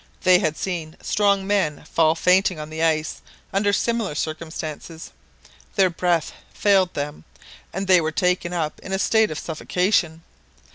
They 0.23 0.39
had 0.39 0.57
seen 0.57 0.97
strong 1.03 1.45
men 1.45 1.83
fall 1.85 2.15
fainting 2.15 2.57
on 2.59 2.71
the 2.71 2.81
ice 2.81 3.21
under 3.53 3.71
similar 3.71 4.15
circumstances; 4.15 5.11
their 5.75 5.91
breath 5.91 6.33
failed 6.51 6.95
them, 6.95 7.23
and 7.71 7.85
they 7.85 8.01
were 8.01 8.11
taken 8.11 8.51
up 8.51 8.79
in 8.79 8.93
a 8.93 8.97
state 8.97 9.29
of 9.29 9.37
suffocation. 9.37 10.23